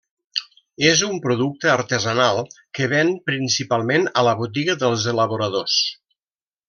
És 0.91 1.01
un 1.07 1.19
producte 1.25 1.69
artesanal 1.73 2.41
que 2.79 2.87
ven 2.95 3.13
principalment 3.31 4.09
a 4.23 4.25
la 4.29 4.35
botiga 4.41 4.77
dels 4.85 5.07
elaboradors. 5.13 5.77